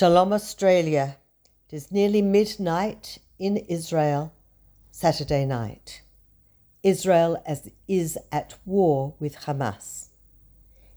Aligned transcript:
Shalom 0.00 0.32
Australia. 0.32 1.18
It 1.68 1.76
is 1.76 1.92
nearly 1.92 2.22
midnight 2.22 3.18
in 3.38 3.58
Israel, 3.58 4.32
Saturday 4.90 5.44
night. 5.44 6.00
Israel 6.82 7.42
as 7.44 7.68
is 7.86 8.16
at 8.32 8.54
war 8.64 9.12
with 9.20 9.40
Hamas. 9.40 10.06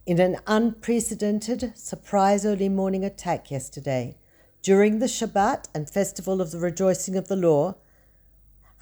In 0.06 0.22
an 0.22 0.38
unprecedented 0.48 1.74
surprise 1.78 2.46
early 2.46 2.70
morning 2.70 3.04
attack 3.04 3.52
yesterday, 3.52 4.16
during 4.62 5.00
the 5.00 5.08
Shabbat 5.08 5.68
and 5.76 5.90
festival 5.90 6.40
of 6.40 6.52
the 6.52 6.60
rejoicing 6.60 7.18
of 7.18 7.28
the 7.28 7.36
law, 7.36 7.76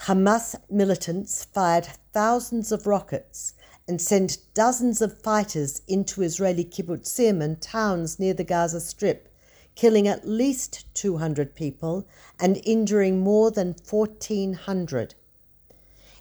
Hamas 0.01 0.55
militants 0.69 1.45
fired 1.45 1.87
thousands 2.13 2.71
of 2.71 2.85
rockets 2.85 3.55
and 3.87 3.99
sent 3.99 4.37
dozens 4.53 5.01
of 5.01 5.19
fighters 5.19 5.81
into 5.87 6.21
Israeli 6.21 6.63
kibbutzim 6.63 7.41
and 7.41 7.59
towns 7.59 8.19
near 8.19 8.35
the 8.35 8.43
Gaza 8.43 8.81
Strip 8.81 9.27
killing 9.75 10.07
at 10.07 10.27
least 10.27 10.85
200 10.93 11.55
people 11.55 12.07
and 12.39 12.61
injuring 12.63 13.19
more 13.19 13.51
than 13.51 13.75
1,400. 13.89 15.15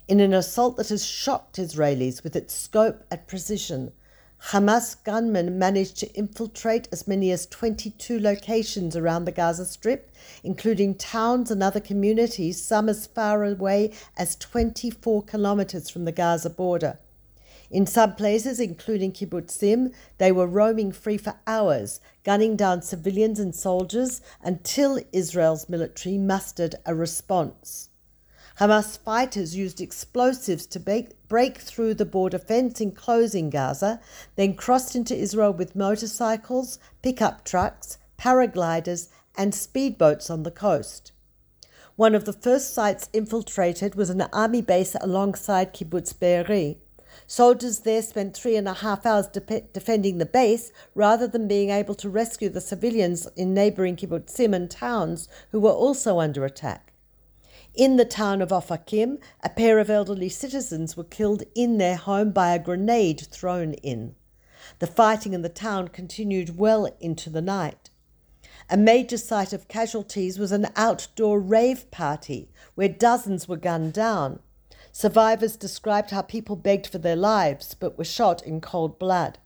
In 0.09 0.21
an 0.21 0.33
assault 0.33 0.77
that 0.77 0.89
has 0.89 1.05
shocked 1.05 1.57
Israelis 1.57 2.25
with 2.25 2.35
its 2.35 2.55
scope 2.55 3.05
and 3.11 3.27
precision, 3.27 3.93
Hamas 4.49 4.97
gunmen 5.05 5.59
managed 5.59 5.99
to 5.99 6.13
infiltrate 6.15 6.89
as 6.91 7.07
many 7.07 7.31
as 7.31 7.47
22 7.47 8.19
locations 8.19 8.97
around 8.97 9.25
the 9.27 9.33
Gaza 9.33 9.67
Strip, 9.67 10.11
including 10.43 10.95
towns 10.95 11.51
and 11.51 11.62
other 11.62 11.79
communities, 11.79 12.62
some 12.62 12.89
as 12.89 13.07
far 13.07 13.45
away 13.45 13.93
as 14.17 14.37
24 14.37 15.25
kilometers 15.25 15.91
from 15.91 16.07
the 16.07 16.12
Gaza 16.12 16.48
border. 16.48 16.98
In 17.70 17.87
some 17.87 18.16
places, 18.16 18.59
including 18.59 19.12
kibbutzim, 19.12 19.95
they 20.19 20.33
were 20.33 20.47
roaming 20.47 20.91
free 20.91 21.16
for 21.16 21.37
hours, 21.47 22.01
gunning 22.24 22.56
down 22.56 22.83
civilians 22.83 23.39
and 23.39 23.55
soldiers 23.55 24.20
until 24.42 24.98
Israel's 25.12 25.69
military 25.69 26.19
mustered 26.19 26.75
a 26.84 26.97
response. 26.97 27.91
Hamas 28.58 28.98
fighters 28.98 29.56
used 29.56 29.80
explosives 29.80 30.67
to 30.67 30.80
break, 30.80 31.28
break 31.28 31.58
through 31.58 31.95
the 31.95 32.05
border 32.05 32.39
fence 32.39 32.80
enclosing 32.80 33.50
Gaza, 33.50 34.00
then 34.34 34.55
crossed 34.55 34.97
into 34.97 35.17
Israel 35.17 35.52
with 35.52 35.77
motorcycles, 35.77 36.80
pickup 37.02 37.45
trucks, 37.45 37.98
paragliders, 38.19 39.08
and 39.36 39.52
speedboats 39.52 40.28
on 40.28 40.42
the 40.42 40.50
coast. 40.50 41.12
One 41.97 42.14
of 42.14 42.25
the 42.25 42.33
first 42.33 42.75
sites 42.75 43.08
infiltrated 43.12 43.95
was 43.95 44.11
an 44.11 44.23
army 44.33 44.61
base 44.61 44.97
alongside 45.00 45.73
Kibbutz 45.73 46.12
Be'eri. 46.12 46.78
Soldiers 47.27 47.80
there 47.80 48.03
spent 48.03 48.36
three 48.36 48.56
and 48.56 48.69
a 48.69 48.75
half 48.75 49.06
hours 49.06 49.27
de- 49.28 49.62
defending 49.72 50.19
the 50.19 50.27
base 50.27 50.72
rather 50.94 51.27
than 51.27 51.48
being 51.48 51.70
able 51.70 51.94
to 51.97 52.11
rescue 52.11 52.48
the 52.48 52.61
civilians 52.61 53.27
in 53.36 53.55
neighboring 53.55 53.97
kibbutzim 53.97 54.55
and 54.55 54.70
towns 54.70 55.28
who 55.50 55.61
were 55.61 55.70
also 55.70 56.20
under 56.20 56.44
attack. 56.44 56.92
In 57.75 57.97
the 57.97 58.05
town 58.05 58.42
of 58.42 58.50
Ofakim, 58.50 59.19
a 59.42 59.48
pair 59.48 59.78
of 59.78 59.89
elderly 59.89 60.28
citizens 60.28 60.97
were 60.97 61.05
killed 61.05 61.44
in 61.55 61.78
their 61.78 61.97
home 61.97 62.33
by 62.33 62.52
a 62.52 62.58
grenade 62.58 63.20
thrown 63.30 63.74
in. 63.74 64.17
The 64.80 64.86
fighting 64.86 65.33
in 65.33 65.42
the 65.42 65.48
town 65.48 65.89
continued 65.89 66.58
well 66.58 66.89
into 67.00 67.30
the 67.30 67.42
night. 67.42 67.91
A 68.69 68.77
major 68.77 69.19
site 69.19 69.52
of 69.52 69.69
casualties 69.69 70.39
was 70.39 70.52
an 70.52 70.69
outdoor 70.77 71.41
rave 71.41 71.91
party 71.91 72.50
where 72.74 72.89
dozens 72.89 73.48
were 73.48 73.56
gunned 73.56 73.92
down. 73.92 74.41
Survivors 75.01 75.56
described 75.56 76.11
how 76.11 76.20
people 76.20 76.56
begged 76.56 76.87
for 76.87 76.98
their 76.98 77.17
lives 77.17 77.73
but 77.73 77.97
were 77.97 78.05
shot 78.05 78.45
in 78.45 78.61
cold 78.61 78.98
blood. 78.98 79.39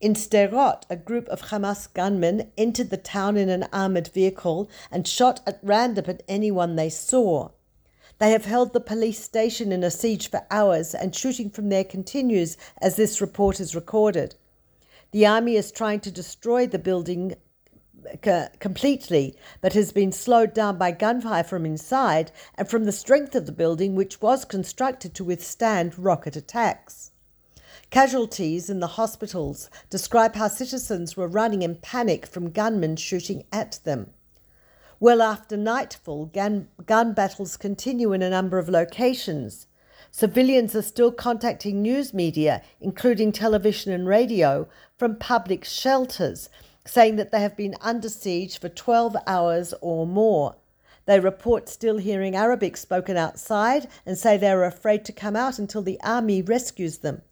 In 0.00 0.14
Sderot, 0.14 0.84
a 0.88 0.94
group 0.94 1.26
of 1.26 1.48
Hamas 1.48 1.92
gunmen 1.92 2.52
entered 2.56 2.90
the 2.90 2.96
town 2.96 3.36
in 3.36 3.48
an 3.48 3.66
armoured 3.72 4.06
vehicle 4.06 4.70
and 4.92 5.08
shot 5.08 5.40
at 5.44 5.58
random 5.60 6.04
at 6.06 6.22
anyone 6.28 6.76
they 6.76 6.88
saw. 6.88 7.48
They 8.18 8.30
have 8.30 8.44
held 8.44 8.72
the 8.72 8.78
police 8.78 9.18
station 9.18 9.72
in 9.72 9.82
a 9.82 9.90
siege 9.90 10.30
for 10.30 10.46
hours, 10.52 10.94
and 10.94 11.16
shooting 11.16 11.50
from 11.50 11.68
there 11.68 11.82
continues 11.82 12.56
as 12.80 12.94
this 12.94 13.20
report 13.20 13.58
is 13.58 13.74
recorded. 13.74 14.36
The 15.10 15.26
army 15.26 15.56
is 15.56 15.72
trying 15.72 15.98
to 16.02 16.12
destroy 16.12 16.68
the 16.68 16.78
building 16.78 17.34
completely, 18.58 19.34
but 19.60 19.72
has 19.72 19.92
been 19.92 20.12
slowed 20.12 20.54
down 20.54 20.78
by 20.78 20.90
gunfire 20.90 21.44
from 21.44 21.64
inside 21.64 22.32
and 22.54 22.68
from 22.68 22.84
the 22.84 22.92
strength 22.92 23.34
of 23.34 23.46
the 23.46 23.52
building, 23.52 23.94
which 23.94 24.20
was 24.20 24.44
constructed 24.44 25.14
to 25.14 25.24
withstand 25.24 25.98
rocket 25.98 26.36
attacks. 26.36 27.10
Casualties 27.90 28.68
in 28.68 28.80
the 28.80 28.96
hospitals 28.98 29.70
describe 29.90 30.34
how 30.34 30.48
citizens 30.48 31.16
were 31.16 31.28
running 31.28 31.62
in 31.62 31.76
panic 31.76 32.26
from 32.26 32.50
gunmen 32.50 32.96
shooting 32.96 33.44
at 33.52 33.78
them. 33.84 34.10
Well 35.00 35.22
after 35.22 35.56
nightfall, 35.56 36.26
gun, 36.26 36.68
gun 36.86 37.12
battles 37.12 37.56
continue 37.56 38.12
in 38.12 38.22
a 38.22 38.30
number 38.30 38.58
of 38.58 38.68
locations. 38.68 39.66
Civilians 40.10 40.76
are 40.76 40.82
still 40.82 41.10
contacting 41.10 41.82
news 41.82 42.14
media, 42.14 42.62
including 42.80 43.32
television 43.32 43.92
and 43.92 44.06
radio, 44.06 44.68
from 44.96 45.16
public 45.16 45.64
shelters 45.64 46.48
saying 46.86 47.16
that 47.16 47.32
they 47.32 47.40
have 47.40 47.56
been 47.56 47.76
under 47.80 48.08
siege 48.08 48.58
for 48.58 48.68
12 48.68 49.16
hours 49.26 49.74
or 49.80 50.06
more. 50.06 50.56
They 51.06 51.20
report 51.20 51.68
still 51.68 51.98
hearing 51.98 52.34
Arabic 52.34 52.76
spoken 52.76 53.16
outside 53.16 53.88
and 54.06 54.16
say 54.16 54.36
they 54.36 54.50
are 54.50 54.64
afraid 54.64 55.04
to 55.06 55.12
come 55.12 55.36
out 55.36 55.58
until 55.58 55.82
the 55.82 56.00
army 56.02 56.42
rescues 56.42 56.98
them. 56.98 57.22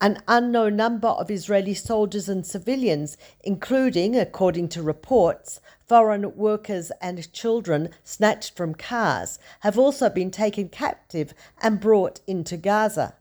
An 0.00 0.22
unknown 0.28 0.76
number 0.76 1.08
of 1.08 1.30
Israeli 1.30 1.72
soldiers 1.72 2.28
and 2.28 2.44
civilians, 2.44 3.16
including, 3.42 4.14
according 4.14 4.68
to 4.70 4.82
reports, 4.82 5.60
foreign 5.86 6.36
workers 6.36 6.92
and 7.00 7.32
children 7.32 7.88
snatched 8.04 8.54
from 8.56 8.74
cars, 8.74 9.38
have 9.60 9.78
also 9.78 10.10
been 10.10 10.30
taken 10.30 10.68
captive 10.68 11.32
and 11.62 11.80
brought 11.80 12.20
into 12.26 12.58
Gaza. 12.58 13.14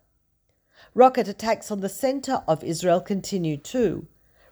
Rocket 0.94 1.28
attacks 1.30 1.72
on 1.72 1.80
the 1.80 1.90
centre 1.90 2.44
of 2.47 2.63
Israel 2.63 3.00
continue 3.00 3.56
too. 3.56 4.07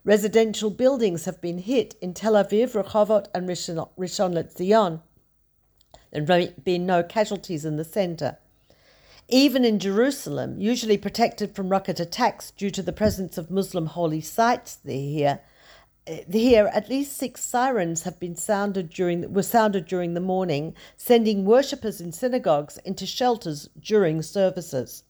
Residential 0.05 0.69
buildings 0.69 1.23
have 1.23 1.39
been 1.39 1.59
hit 1.59 1.95
in 2.01 2.13
Tel 2.13 2.33
Aviv, 2.33 2.73
Rehovot, 2.73 3.27
and 3.33 3.47
Rishon, 3.47 3.87
LeZion. 3.97 5.01
There 6.11 6.25
have 6.25 6.63
been 6.65 6.85
no 6.85 7.03
casualties 7.03 7.63
in 7.63 7.77
the 7.77 7.85
centre. 7.85 8.37
Even 9.29 9.63
in 9.63 9.79
Jerusalem, 9.79 10.59
usually 10.59 10.97
protected 10.97 11.55
from 11.55 11.69
rocket 11.69 12.01
attacks 12.01 12.51
due 12.51 12.69
to 12.71 12.81
the 12.81 12.91
presence 12.91 13.37
of 13.37 13.49
Muslim 13.49 13.85
holy 13.85 14.19
sites 14.19 14.79
here, 14.85 15.39
here 16.05 16.69
at 16.73 16.89
least 16.89 17.15
six 17.15 17.41
sirens 17.41 18.03
have 18.03 18.19
been 18.19 18.35
sounded 18.35 18.89
during 18.89 19.31
were 19.31 19.41
sounded 19.41 19.85
during 19.85 20.15
the 20.15 20.19
morning, 20.19 20.75
sending 20.97 21.45
worshippers 21.45 22.01
in 22.01 22.11
synagogues 22.11 22.77
into 22.79 23.05
shelters 23.05 23.69
during 23.79 24.21
services. 24.21 25.05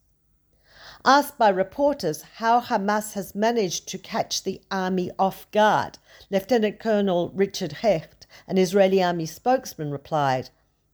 Asked 1.06 1.38
by 1.38 1.50
reporters 1.50 2.22
how 2.36 2.62
Hamas 2.62 3.12
has 3.12 3.36
managed 3.36 3.90
to 3.90 3.98
catch 3.98 4.44
the 4.44 4.62
army 4.72 5.12
off 5.20 5.52
guard, 5.52 5.98
Lieutenant 6.30 6.80
Colonel 6.80 7.30
Richard 7.36 7.74
Hecht, 7.74 8.26
an 8.48 8.58
Israeli 8.58 9.04
army 9.04 9.26
spokesman, 9.26 9.92
replied, 9.92 10.50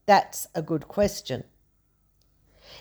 That's 0.07 0.47
a 0.55 0.63
good 0.63 0.87
question. 0.87 1.43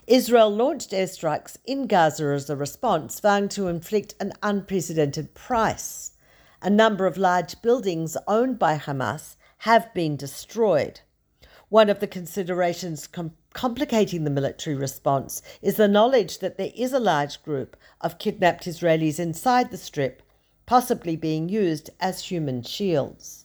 Israel 0.07 0.49
launched 0.49 0.93
airstrikes 0.93 1.59
in 1.67 1.87
Gaza 1.87 2.25
as 2.29 2.49
a 2.49 2.57
response, 2.57 3.21
vowing 3.21 3.51
to 3.51 3.69
inflict 3.69 4.15
an 4.21 4.33
unprecedented 4.43 5.35
price. 5.35 6.13
A 6.63 6.71
number 6.71 7.05
of 7.05 7.19
large 7.19 7.61
buildings 7.61 8.17
owned 8.27 8.59
by 8.59 8.79
Hamas 8.79 9.37
have 9.59 9.93
been 9.93 10.17
destroyed. 10.17 11.01
One 11.71 11.91
of 11.91 12.01
the 12.01 12.07
considerations 12.07 13.07
com- 13.07 13.35
complicating 13.53 14.25
the 14.25 14.31
military 14.31 14.75
response 14.75 15.43
is 15.61 15.77
the 15.77 15.87
knowledge 15.87 16.39
that 16.39 16.57
there 16.57 16.73
is 16.75 16.95
a 16.95 17.01
large 17.01 17.43
group 17.43 17.77
of 18.01 18.19
kidnapped 18.19 18.65
Israelis 18.65 19.19
inside 19.19 19.71
the 19.71 19.77
Strip, 19.77 20.23
possibly 20.65 21.15
being 21.15 21.51
used 21.51 21.91
as 22.01 22.25
human 22.25 22.63
shields. 22.63 23.45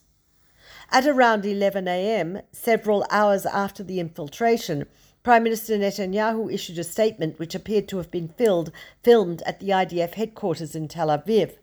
At 0.90 1.06
around 1.06 1.44
11 1.44 1.86
a.m., 1.86 2.40
several 2.50 3.06
hours 3.10 3.44
after 3.44 3.82
the 3.82 4.00
infiltration, 4.00 4.86
Prime 5.22 5.42
Minister 5.42 5.76
Netanyahu 5.76 6.52
issued 6.52 6.78
a 6.78 6.84
statement 6.84 7.38
which 7.38 7.54
appeared 7.54 7.88
to 7.88 7.98
have 7.98 8.10
been 8.10 8.28
filled, 8.28 8.70
filmed 9.02 9.42
at 9.42 9.60
the 9.60 9.68
IDF 9.68 10.14
headquarters 10.14 10.74
in 10.74 10.88
Tel 10.88 11.08
Aviv. 11.08 11.56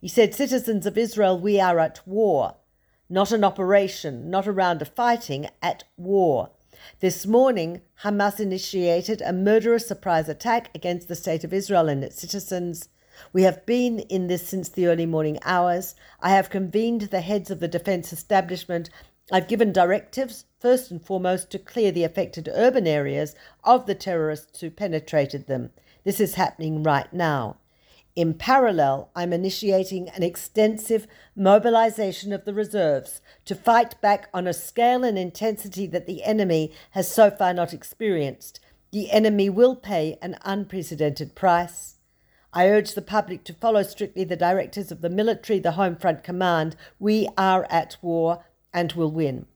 He 0.00 0.08
said, 0.08 0.34
Citizens 0.34 0.86
of 0.86 0.96
Israel, 0.96 1.38
we 1.38 1.60
are 1.60 1.78
at 1.80 2.06
war. 2.06 2.56
Not 3.12 3.32
an 3.32 3.42
operation, 3.42 4.30
not 4.30 4.46
a 4.46 4.52
round 4.52 4.80
of 4.80 4.88
fighting, 4.88 5.48
at 5.60 5.82
war. 5.96 6.50
This 7.00 7.26
morning, 7.26 7.80
Hamas 8.04 8.38
initiated 8.38 9.20
a 9.20 9.32
murderous 9.32 9.88
surprise 9.88 10.28
attack 10.28 10.70
against 10.76 11.08
the 11.08 11.16
State 11.16 11.42
of 11.42 11.52
Israel 11.52 11.88
and 11.88 12.04
its 12.04 12.20
citizens. 12.20 12.88
We 13.32 13.42
have 13.42 13.66
been 13.66 13.98
in 13.98 14.28
this 14.28 14.46
since 14.46 14.68
the 14.68 14.86
early 14.86 15.06
morning 15.06 15.40
hours. 15.44 15.96
I 16.20 16.30
have 16.30 16.50
convened 16.50 17.00
the 17.00 17.20
heads 17.20 17.50
of 17.50 17.58
the 17.58 17.66
defence 17.66 18.12
establishment. 18.12 18.90
I've 19.32 19.48
given 19.48 19.72
directives, 19.72 20.44
first 20.60 20.92
and 20.92 21.04
foremost, 21.04 21.50
to 21.50 21.58
clear 21.58 21.90
the 21.90 22.04
affected 22.04 22.48
urban 22.54 22.86
areas 22.86 23.34
of 23.64 23.86
the 23.86 23.96
terrorists 23.96 24.60
who 24.60 24.70
penetrated 24.70 25.48
them. 25.48 25.70
This 26.04 26.20
is 26.20 26.36
happening 26.36 26.84
right 26.84 27.12
now. 27.12 27.56
In 28.16 28.34
parallel, 28.34 29.10
I'm 29.14 29.32
initiating 29.32 30.08
an 30.08 30.22
extensive 30.22 31.06
mobilization 31.36 32.32
of 32.32 32.44
the 32.44 32.52
reserves 32.52 33.20
to 33.44 33.54
fight 33.54 34.00
back 34.00 34.28
on 34.34 34.48
a 34.48 34.52
scale 34.52 35.04
and 35.04 35.16
intensity 35.16 35.86
that 35.86 36.06
the 36.06 36.24
enemy 36.24 36.72
has 36.90 37.08
so 37.08 37.30
far 37.30 37.54
not 37.54 37.72
experienced. 37.72 38.58
The 38.90 39.12
enemy 39.12 39.48
will 39.48 39.76
pay 39.76 40.18
an 40.20 40.36
unprecedented 40.42 41.36
price. 41.36 41.96
I 42.52 42.68
urge 42.68 42.94
the 42.94 43.02
public 43.02 43.44
to 43.44 43.54
follow 43.54 43.84
strictly 43.84 44.24
the 44.24 44.34
directives 44.34 44.90
of 44.90 45.02
the 45.02 45.08
military, 45.08 45.60
the 45.60 45.72
Home 45.72 45.94
Front 45.94 46.24
Command. 46.24 46.74
We 46.98 47.28
are 47.38 47.64
at 47.70 47.96
war 48.02 48.44
and 48.72 48.92
will 48.92 49.12
win. 49.12 49.46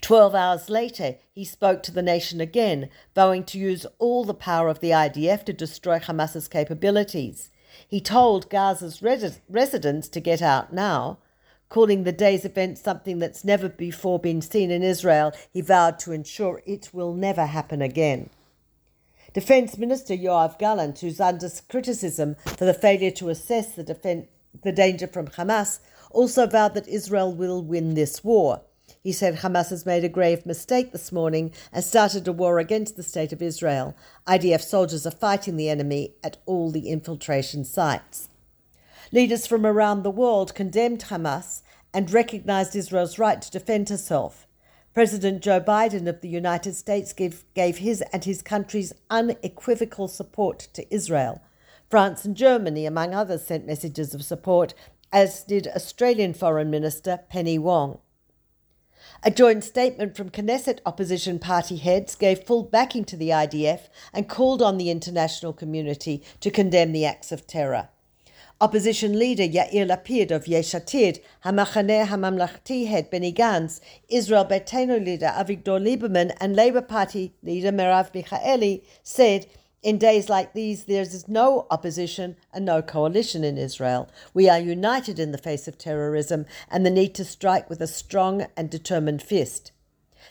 Twelve 0.00 0.34
hours 0.34 0.70
later, 0.70 1.16
he 1.32 1.44
spoke 1.44 1.82
to 1.82 1.92
the 1.92 2.02
nation 2.02 2.40
again, 2.40 2.88
vowing 3.14 3.44
to 3.44 3.58
use 3.58 3.86
all 3.98 4.24
the 4.24 4.34
power 4.34 4.68
of 4.68 4.80
the 4.80 4.90
IDF 4.90 5.44
to 5.44 5.52
destroy 5.52 5.98
Hamas's 5.98 6.48
capabilities. 6.48 7.50
He 7.88 8.00
told 8.00 8.50
Gaza's 8.50 9.02
res- 9.02 9.40
residents 9.48 10.08
to 10.08 10.20
get 10.20 10.42
out 10.42 10.72
now. 10.72 11.18
Calling 11.68 12.04
the 12.04 12.12
day's 12.12 12.44
event 12.44 12.78
something 12.78 13.18
that's 13.18 13.44
never 13.44 13.68
before 13.68 14.18
been 14.18 14.40
seen 14.40 14.70
in 14.70 14.82
Israel, 14.82 15.32
he 15.52 15.60
vowed 15.60 15.98
to 16.00 16.12
ensure 16.12 16.62
it 16.64 16.90
will 16.92 17.12
never 17.12 17.46
happen 17.46 17.82
again. 17.82 18.30
Defence 19.32 19.76
Minister 19.76 20.14
Yoav 20.14 20.58
Gallant, 20.58 21.00
who's 21.00 21.20
under 21.20 21.50
criticism 21.68 22.36
for 22.46 22.64
the 22.64 22.72
failure 22.72 23.10
to 23.10 23.28
assess 23.28 23.74
the, 23.74 24.26
the 24.62 24.72
danger 24.72 25.06
from 25.06 25.26
Hamas, 25.26 25.80
also 26.10 26.46
vowed 26.46 26.74
that 26.74 26.88
Israel 26.88 27.34
will 27.34 27.62
win 27.62 27.94
this 27.94 28.24
war. 28.24 28.62
He 29.02 29.12
said 29.12 29.36
Hamas 29.36 29.70
has 29.70 29.86
made 29.86 30.04
a 30.04 30.08
grave 30.08 30.44
mistake 30.44 30.92
this 30.92 31.12
morning 31.12 31.52
and 31.72 31.84
started 31.84 32.26
a 32.26 32.32
war 32.32 32.58
against 32.58 32.96
the 32.96 33.02
state 33.02 33.32
of 33.32 33.40
Israel. 33.40 33.96
IDF 34.26 34.60
soldiers 34.60 35.06
are 35.06 35.12
fighting 35.12 35.56
the 35.56 35.68
enemy 35.68 36.14
at 36.24 36.38
all 36.46 36.70
the 36.70 36.88
infiltration 36.88 37.64
sites. 37.64 38.28
Leaders 39.12 39.46
from 39.46 39.64
around 39.64 40.02
the 40.02 40.10
world 40.10 40.54
condemned 40.54 41.02
Hamas 41.02 41.62
and 41.94 42.12
recognized 42.12 42.74
Israel's 42.74 43.18
right 43.18 43.40
to 43.40 43.50
defend 43.50 43.88
herself. 43.88 44.46
President 44.92 45.42
Joe 45.42 45.60
Biden 45.60 46.08
of 46.08 46.20
the 46.20 46.28
United 46.28 46.74
States 46.74 47.12
gave, 47.12 47.44
gave 47.54 47.78
his 47.78 48.02
and 48.12 48.24
his 48.24 48.42
country's 48.42 48.92
unequivocal 49.10 50.08
support 50.08 50.68
to 50.72 50.92
Israel. 50.92 51.42
France 51.88 52.24
and 52.24 52.36
Germany, 52.36 52.86
among 52.86 53.14
others, 53.14 53.46
sent 53.46 53.66
messages 53.66 54.14
of 54.14 54.24
support, 54.24 54.74
as 55.12 55.44
did 55.44 55.68
Australian 55.68 56.34
Foreign 56.34 56.70
Minister 56.70 57.20
Penny 57.28 57.58
Wong. 57.58 57.98
A 59.26 59.30
joint 59.32 59.64
statement 59.64 60.16
from 60.16 60.30
Knesset 60.30 60.78
opposition 60.86 61.40
party 61.40 61.78
heads 61.78 62.14
gave 62.14 62.44
full 62.44 62.62
backing 62.62 63.04
to 63.06 63.16
the 63.16 63.30
IDF 63.30 63.88
and 64.12 64.28
called 64.28 64.62
on 64.62 64.78
the 64.78 64.88
international 64.88 65.52
community 65.52 66.22
to 66.38 66.48
condemn 66.48 66.92
the 66.92 67.04
acts 67.04 67.32
of 67.32 67.44
terror. 67.44 67.88
Opposition 68.60 69.18
leader 69.18 69.42
Yair 69.42 69.84
Lapid 69.84 70.30
of 70.30 70.46
Yesh 70.46 70.70
Atid, 70.70 71.18
Hamachaneh 71.44 72.06
Hamamlachti 72.06 72.86
head 72.86 73.10
Benny 73.10 73.32
Gantz, 73.32 73.80
Israel 74.08 74.44
Beitenu 74.44 75.04
leader 75.04 75.34
Avigdor 75.36 75.82
Lieberman, 75.82 76.32
and 76.38 76.54
Labour 76.54 76.82
Party 76.82 77.34
leader 77.42 77.72
Merav 77.72 78.12
Michaeli 78.12 78.84
said 79.02 79.46
in 79.86 79.98
days 79.98 80.28
like 80.28 80.52
these, 80.52 80.86
there 80.86 81.02
is 81.02 81.28
no 81.28 81.68
opposition 81.70 82.34
and 82.52 82.64
no 82.64 82.82
coalition 82.82 83.44
in 83.44 83.56
Israel. 83.56 84.10
We 84.34 84.48
are 84.48 84.58
united 84.58 85.20
in 85.20 85.30
the 85.30 85.38
face 85.38 85.68
of 85.68 85.78
terrorism 85.78 86.44
and 86.68 86.84
the 86.84 86.90
need 86.90 87.14
to 87.14 87.24
strike 87.24 87.70
with 87.70 87.80
a 87.80 87.86
strong 87.86 88.48
and 88.56 88.68
determined 88.68 89.22
fist. 89.22 89.70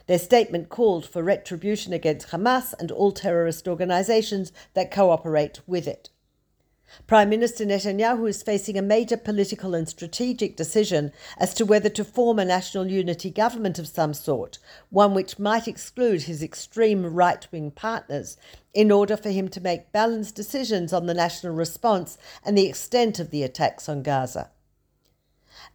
Their 0.08 0.20
statement 0.20 0.68
called 0.68 1.06
for 1.06 1.24
retribution 1.24 1.94
against 1.94 2.32
Hamas 2.32 2.74
and 2.78 2.92
all 2.92 3.14
terrorist 3.14 3.66
organizations 3.66 4.52
that 4.74 4.92
cooperate 4.92 5.62
with 5.66 5.88
it. 5.88 6.10
Prime 7.08 7.30
Minister 7.30 7.66
Netanyahu 7.66 8.30
is 8.30 8.44
facing 8.44 8.78
a 8.78 8.82
major 8.82 9.18
political 9.18 9.76
and 9.76 9.88
strategic 9.88 10.56
decision 10.56 11.12
as 11.38 11.54
to 11.56 11.66
whether 11.66 11.90
to 11.90 12.04
form 12.04 12.40
a 12.40 12.46
national 12.46 12.88
unity 12.88 13.30
government 13.30 13.80
of 13.80 13.88
some 13.88 14.14
sort, 14.14 14.60
one 14.90 15.14
which 15.14 15.40
might 15.40 15.68
exclude 15.68 16.24
his 16.24 16.42
extreme 16.42 17.06
right 17.06 17.48
wing 17.52 17.72
partners, 17.72 18.38
in 18.74 18.92
order 18.92 19.18
for 19.18 19.30
him 19.30 19.48
to 19.50 19.62
make 19.62 19.92
balanced 19.92 20.36
decisions 20.36 20.94
on 20.94 21.06
the 21.06 21.14
national 21.14 21.54
response 21.54 22.18
and 22.44 22.58
the 22.58 22.68
extent 22.68 23.20
of 23.20 23.30
the 23.30 23.44
attacks 23.44 23.90
on 23.90 24.04
Gaza. 24.04 24.52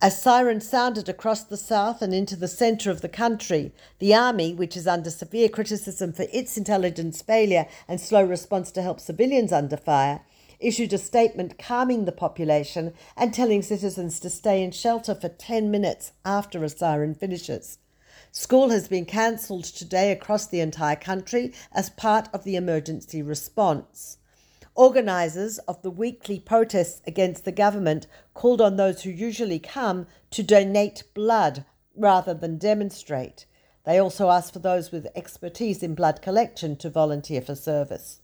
As 0.03 0.21
sirens 0.21 0.69
sounded 0.69 1.09
across 1.09 1.43
the 1.43 1.57
south 1.57 2.03
and 2.03 2.15
into 2.15 2.37
the 2.37 2.49
centre 2.49 2.91
of 2.91 3.01
the 3.01 3.09
country, 3.09 3.73
the 3.99 4.15
army, 4.15 4.55
which 4.55 4.77
is 4.77 4.87
under 4.87 5.11
severe 5.11 5.49
criticism 5.49 6.13
for 6.13 6.27
its 6.33 6.57
intelligence 6.57 7.23
failure 7.23 7.67
and 7.89 8.01
slow 8.01 8.23
response 8.23 8.71
to 8.73 8.83
help 8.83 9.01
civilians 9.01 9.53
under 9.53 9.77
fire, 9.77 10.21
issued 10.61 10.93
a 10.93 10.99
statement 10.99 11.59
calming 11.59 12.05
the 12.05 12.13
population 12.13 12.93
and 13.17 13.33
telling 13.33 13.63
citizens 13.63 14.21
to 14.21 14.31
stay 14.31 14.63
in 14.63 14.71
shelter 14.71 15.15
for 15.15 15.29
10 15.29 15.71
minutes 15.71 16.13
after 16.25 16.63
a 16.63 16.69
siren 16.69 17.15
finishes. 17.15 17.79
School 18.33 18.71
has 18.71 18.87
been 18.87 19.07
cancelled 19.07 19.65
today 19.65 20.13
across 20.13 20.47
the 20.47 20.61
entire 20.61 20.97
country 20.97 21.53
as 21.73 21.91
part 21.91 22.29
of 22.33 22.45
the 22.45 22.55
emergency 22.55 23.23
response. 23.23 24.19
Organisers 24.77 25.59
of 25.61 25.83
the 25.83 25.91
weekly 25.91 26.39
protests 26.39 27.03
against 27.07 27.45
the 27.45 27.53
government 27.53 28.07
called 28.35 28.61
on 28.61 28.77
those 28.77 29.03
who 29.03 29.11
usually 29.11 29.59
come 29.59 30.07
to 30.31 30.43
donate 30.43 31.03
blood 31.13 31.65
rather 31.97 32.33
than 32.33 32.57
demonstrate. 32.57 33.47
They 33.85 33.99
also 33.99 34.31
asked 34.31 34.53
for 34.53 34.61
those 34.61 34.93
with 34.93 35.09
expertise 35.17 35.83
in 35.83 35.95
blood 35.95 36.23
collection 36.23 36.77
to 36.77 36.91
volunteer 36.91 37.41
for 37.41 37.55
service. 37.55 38.21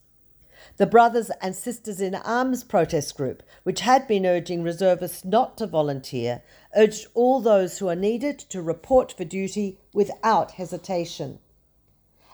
The 0.76 0.86
Brothers 0.86 1.30
and 1.40 1.54
Sisters 1.54 2.00
in 2.00 2.14
Arms 2.14 2.62
protest 2.62 3.16
group, 3.16 3.42
which 3.62 3.80
had 3.80 4.06
been 4.06 4.26
urging 4.26 4.62
reservists 4.62 5.24
not 5.24 5.56
to 5.58 5.66
volunteer, 5.66 6.42
urged 6.76 7.06
all 7.14 7.40
those 7.40 7.78
who 7.78 7.88
are 7.88 7.96
needed 7.96 8.38
to 8.38 8.60
report 8.60 9.12
for 9.12 9.24
duty 9.24 9.78
without 9.94 10.52
hesitation. 10.52 11.38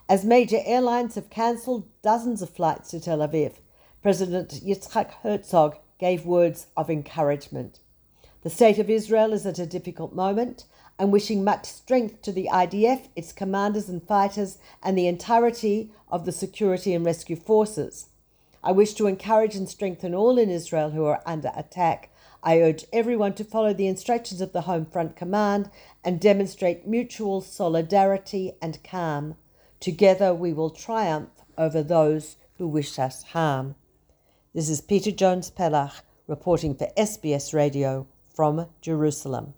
As 0.09 0.25
major 0.25 0.59
airlines 0.65 1.15
have 1.15 1.31
cancelled 1.31 1.87
dozens 2.03 2.43
of 2.43 2.51
flights 2.51 2.91
to 2.91 3.01
Tel 3.01 3.19
Aviv, 3.19 3.55
President 4.03 4.61
Yitzhak 4.65 5.13
Herzog 5.23 5.77
gave 5.99 6.27
words 6.27 6.67
of 6.77 6.91
encouragement. 6.91 7.79
The 8.43 8.51
state 8.51 8.81
of 8.81 8.91
Israel 8.91 9.33
is 9.33 9.47
at 9.47 9.61
a 9.61 9.67
difficult 9.67 10.13
moment. 10.15 10.65
I'm 10.99 11.13
wishing 11.13 11.45
much 11.45 11.67
strength 11.67 12.23
to 12.23 12.33
the 12.33 12.49
IDF, 12.53 13.09
its 13.15 13.33
commanders 13.33 13.89
and 13.89 14.03
fighters, 14.03 14.59
and 14.83 14.99
the 14.99 15.07
entirety 15.07 15.93
of 16.11 16.25
the 16.25 16.33
security 16.33 16.93
and 16.93 17.07
rescue 17.07 17.37
forces. 17.37 18.09
I 18.65 18.71
wish 18.71 18.95
to 18.95 19.09
encourage 19.09 19.57
and 19.57 19.69
strengthen 19.69 20.15
all 20.15 20.39
in 20.39 20.49
Israel 20.49 20.91
who 20.91 21.05
are 21.05 21.21
under 21.27 21.51
attack. 21.57 22.11
I 22.45 22.61
urge 22.61 22.85
everyone 22.93 23.35
to 23.35 23.45
follow 23.45 23.75
the 23.75 23.89
instructions 23.89 24.41
of 24.41 24.53
the 24.53 24.63
Home 24.63 24.87
Front 24.87 25.17
Command 25.17 25.69
and 26.05 26.21
demonstrate 26.21 26.87
mutual 26.87 27.41
solidarity 27.41 28.53
and 28.63 28.83
calm. 28.85 29.35
Together 29.81 30.33
we 30.33 30.53
will 30.53 30.71
triumph 30.71 31.31
over 31.59 31.83
those 31.83 32.37
who 32.59 32.69
wish 32.69 32.99
us 33.01 33.25
harm. 33.25 33.75
This 34.55 34.69
is 34.69 34.81
Peta 34.81 35.11
Jones 35.11 35.51
Pellach 35.51 36.03
reporting 36.29 36.77
for 36.77 36.89
SBS 36.97 37.53
Radio 37.53 38.07
from 38.33 38.67
Jerusalem. 38.81 39.55